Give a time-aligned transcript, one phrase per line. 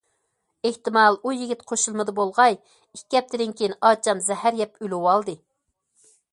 [0.69, 5.41] ئېھتىمال ئۇ يىگىت قوشۇلمىدى بولغاي، ئىككى ھەپتىدىن كېيىن ئاچام زەھەر يەپ ئۆلۈۋالدى.